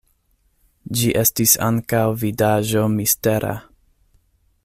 [1.01, 3.53] Ĝi estis ankaŭ vidaĵo mistera.